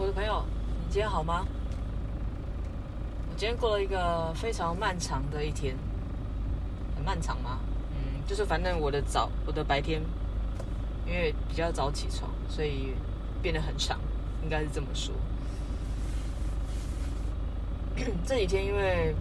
[0.00, 0.42] 我的朋友，
[0.78, 1.46] 你今天好吗？
[3.28, 5.76] 我今天过了一个非常漫长的一天，
[6.96, 7.58] 很漫长吗？
[7.92, 10.00] 嗯，就是反正我的早，我的白天，
[11.06, 12.94] 因为比较早起床，所以
[13.42, 14.00] 变得很长，
[14.42, 15.14] 应该是这么说。
[18.24, 19.14] 这几天因为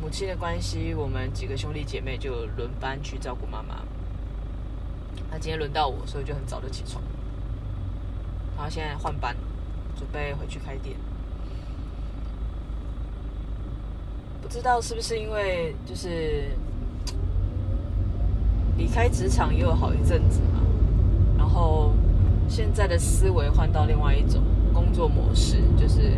[0.00, 3.84] 母亲的关系，我们几个兄弟姐妹就轮班去照顾妈妈。
[5.30, 7.00] 那今天轮到我，所以就很早就起床。
[8.56, 9.36] 然后现在换班，
[9.96, 10.96] 准备回去开店。
[14.40, 16.50] 不知道是不是因为就是
[18.76, 20.60] 离开职场也有好一阵子嘛，
[21.38, 21.92] 然后
[22.48, 24.42] 现在的思维换到另外一种
[24.72, 26.12] 工作模式，就是。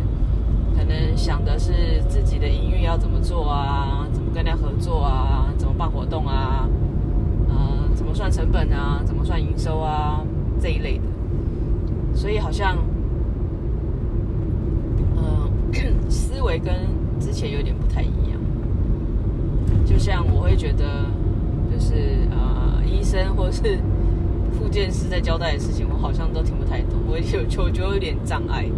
[0.77, 6.67] 可能想的是自己的营运要怎么做啊，怎么跟人家合作啊，怎么办活动啊，
[7.47, 10.21] 呃，怎么算成本啊，怎么算营收啊
[10.59, 11.03] 这一类的，
[12.13, 12.77] 所以好像，
[16.09, 16.73] 思维跟
[17.19, 18.39] 之前有点不太一样。
[19.85, 21.05] 就像我会觉得，
[21.71, 23.79] 就是呃，医生或是
[24.57, 28.65] 复健师在交代的事情，我好像都听不太懂，我有就就有点障碍。
[28.67, 28.75] 嗯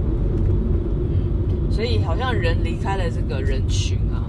[1.69, 4.25] 所以好像人离开了这个人群啊，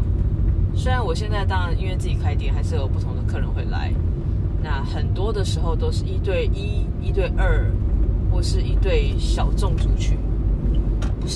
[0.75, 3.91] 虽然我现在当然因为自己开店，还是有不同的客人会来，
[4.63, 7.73] 那很多的时候都是一对一、一对二，
[8.31, 10.19] 或是一对小众族群，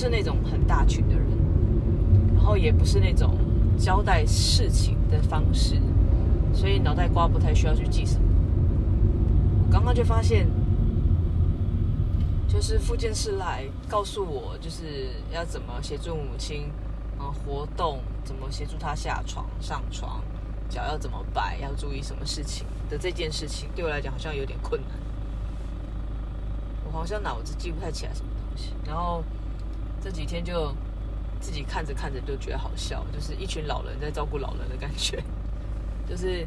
[0.03, 1.25] 是那种很大群的人，
[2.35, 3.37] 然后也不是那种
[3.77, 5.79] 交代事情的方式，
[6.53, 8.27] 所以脑袋瓜不太需要去记什么。
[9.65, 10.45] 我刚刚就发现。
[12.45, 16.69] 就是复健师来告诉我，就是要怎么协助母亲，
[17.19, 20.21] 嗯，活动怎么协助她下床、上床，
[20.69, 24.91] 脚要怎么摆，要注意什么事情的这件事情，对我来讲好像有点困难。
[26.85, 29.23] 我好像脑子记不太起来什么东西，然后
[30.03, 30.75] 这几天就
[31.39, 35.23] 自己看着看着就觉得好笑，就是一群老人在照顾老人的感觉，
[36.09, 36.45] 就是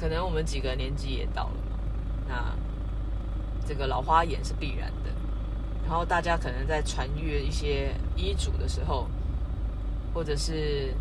[0.00, 1.78] 可能我们几个年纪也到了嘛，
[2.28, 2.56] 那。
[3.64, 5.10] 这个老花眼是必然的，
[5.84, 9.08] 然后大家可能在传阅一些医嘱的时候，
[10.12, 10.92] 或者是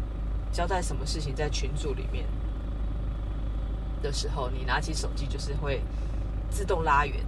[0.51, 2.23] 交代什么事情在群组里面
[4.03, 5.81] 的时候，你拿起手机就是会
[6.51, 7.25] 自动拉远。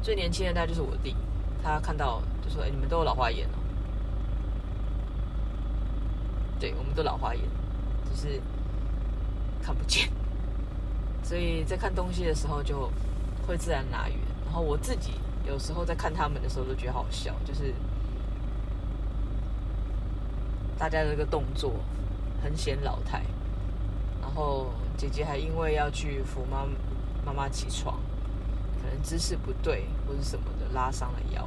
[0.00, 1.14] 最年轻的大概就是我弟，
[1.62, 3.58] 他看到就说：“哎，你们都有老花眼哦。”
[6.60, 7.42] 对，我们都老花眼，
[8.08, 8.40] 只是
[9.62, 10.10] 看不见，
[11.22, 12.90] 所以在看东西的时候就。
[13.46, 15.12] 会自然拿远，然后我自己
[15.46, 17.72] 有时候在看他们的时候都觉得好笑，就是
[20.76, 21.74] 大家的这个动作
[22.42, 23.22] 很显老态，
[24.20, 26.66] 然后姐姐还因为要去扶妈
[27.24, 28.00] 妈妈起床，
[28.82, 31.46] 可能姿势不对或者什么拉伤了腰，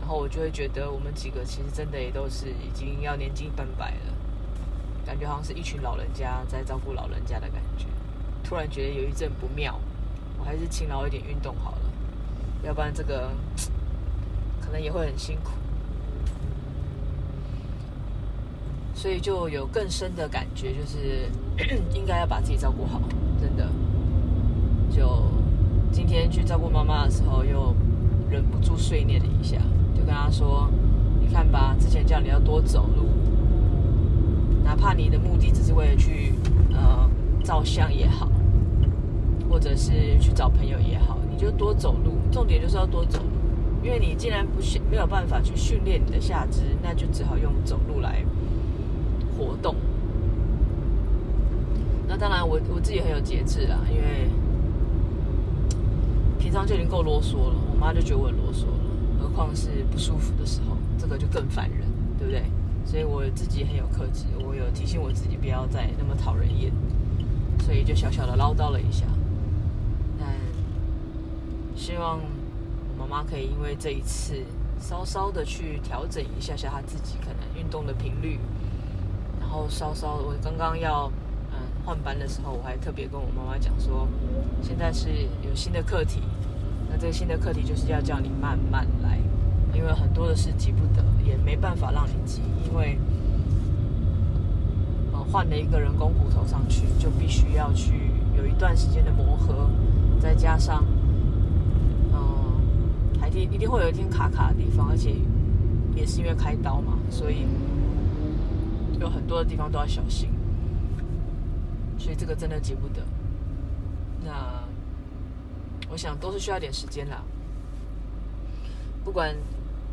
[0.00, 4.14] 然后我就会觉得我们几个其实真的也都是已经要年近半百了，
[5.06, 7.86] 感觉好像是一群老人家在照顾老人家的感觉，
[8.42, 9.78] 突然觉得有一阵不妙。
[10.38, 11.82] 我还是勤劳一点运动好了，
[12.62, 13.30] 要不然这个
[14.58, 15.50] 可能也会很辛苦。
[18.94, 21.28] 所以就有更深的感觉，就是
[21.92, 23.02] 应该要把自己照顾好，
[23.38, 23.70] 真的。
[24.90, 25.24] 就
[26.30, 27.74] 去照顾妈妈的时候，又
[28.30, 29.58] 忍不住碎念了一下，
[29.94, 30.70] 就跟她说
[31.20, 33.06] ：“你看吧，之前叫你要多走路，
[34.64, 36.34] 哪怕你的目的只是为了去
[36.72, 37.10] 呃
[37.42, 38.28] 照相也好。”
[39.50, 42.12] 或者是去找朋友也好，你就多走路。
[42.30, 43.26] 重点就是要多走路，
[43.82, 48.24] 因为你既然不训没有办法去训练你的下肢，那就只好用走路来
[49.36, 49.74] 活动。
[52.06, 54.30] 那当然我，我自己很有节制啦，因为
[56.50, 61.86] 平常就已经够啰嗦了，我妈就觉得我很啰嗦了，何况是不舒服的时候，这个就更烦人，
[62.18, 62.42] 对不对？
[62.84, 66.72] 所以我自己很有克制，我有提醒我自己不要再那么讨人厌，
[67.60, 69.06] 所以就小小的唠叨了一下。
[70.18, 70.26] 但
[71.76, 74.42] 希望我妈妈可以因为这一次
[74.80, 78.40] 稍稍的去调整一下下她自己可能运动的频率，
[79.38, 81.12] 然后稍稍我刚刚要
[81.52, 84.08] 嗯换班的时候，我还特别跟我妈妈讲说，
[84.60, 85.10] 现在是
[85.48, 86.20] 有新的课题，
[86.90, 89.18] 那这个新的课题就是要叫你慢慢来，
[89.72, 92.98] 因为很多的事急不得，也没办法让你急，因为
[95.12, 99.70] 呃换了一个人工骨头上去，就必须要去有一段时间的磨合，
[100.20, 100.84] 再加上。
[103.32, 105.14] 一一定会有一天卡卡的地方，而且
[105.94, 107.46] 也是因为开刀嘛，所以
[108.98, 110.28] 有很多的地方都要小心。
[111.96, 113.00] 所以这个真的急不得。
[114.24, 114.59] 那
[115.90, 117.22] 我想都是需要点时间啦。
[119.04, 119.36] 不管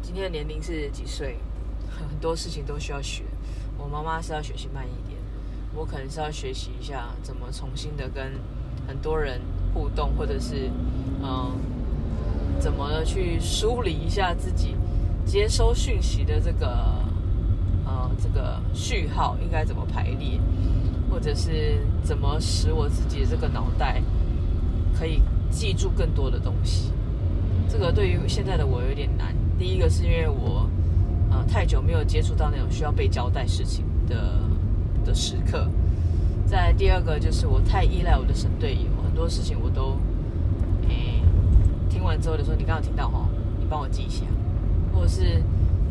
[0.01, 1.37] 今天的年龄是几岁，
[2.09, 3.23] 很多事情都需要学。
[3.77, 5.19] 我妈妈是要学习慢一点，
[5.73, 8.33] 我可能是要学习一下怎么重新的跟
[8.87, 9.41] 很多人
[9.73, 10.69] 互动，或者是
[11.21, 11.51] 嗯，
[12.59, 14.75] 怎么去梳理一下自己
[15.25, 16.67] 接收讯息的这个
[17.85, 20.39] 呃这个序号应该怎么排列，
[21.09, 24.01] 或者是怎么使我自己的这个脑袋
[24.97, 26.91] 可以记住更多的东西。
[27.69, 29.35] 这个对于现在的我有点难。
[29.59, 30.69] 第一个是因为我。
[31.29, 34.39] 呃，太久没有接触到那种需要被交代事情的
[35.03, 35.67] 的时刻。
[36.45, 39.99] 再第二个就是我太依赖我的神队友，很多事情我都，
[40.87, 41.21] 诶，
[41.89, 43.27] 听完之后就说你刚刚听到哈，
[43.59, 44.23] 你帮我记一下，
[44.93, 45.43] 或者是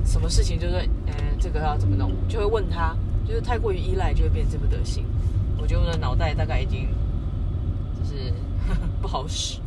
[0.07, 2.97] 什么事情就是，呃，这个要怎么弄，就会问他，
[3.29, 5.05] 就是太过于依赖就会变这副德行。
[5.61, 6.89] 我觉得我的脑袋大概已经
[7.95, 8.33] 就是
[9.01, 9.61] 不好使，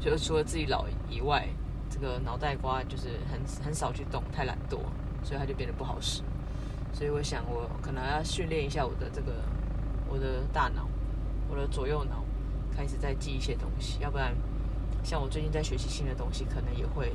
[0.00, 1.48] 就是除了自己老以外。
[1.90, 4.78] 这个脑袋瓜就是很很少去动，太懒惰，
[5.22, 6.22] 所以它就变得不好使。
[6.92, 9.32] 所以我想，我可能要训练一下我的这个
[10.08, 10.88] 我的大脑，
[11.48, 12.24] 我的左右脑，
[12.76, 14.00] 开始再记一些东西。
[14.00, 14.34] 要不然，
[15.04, 17.12] 像我最近在学习新的东西，可能也会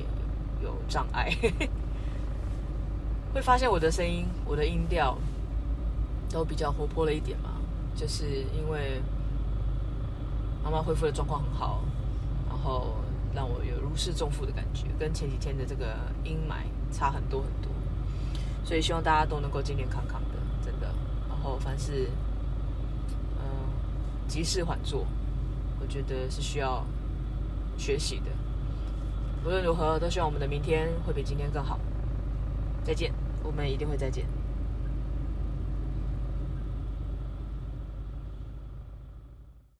[0.62, 1.30] 有障碍。
[3.34, 5.18] 会发现我的声音、我的音调
[6.30, 7.50] 都比较活泼了一点嘛，
[7.94, 9.02] 就是因为
[10.62, 11.82] 妈妈恢复的状况很好，
[12.48, 12.94] 然后。
[13.32, 17.70] 让我有如释重负的感觉，跟前几天的这个阴霾差很多很多，
[18.64, 20.92] 所以希望大家都能够健健康康的，真的。
[21.28, 22.10] 然后凡事，
[23.36, 23.48] 嗯、呃，
[24.26, 25.06] 急事缓做，
[25.80, 26.84] 我觉得是需要
[27.78, 28.32] 学习的。
[29.44, 31.78] 无论如何，都希望我们的明天会比今天更好。
[32.82, 33.14] 再见，
[33.44, 34.26] 我们一定会再见。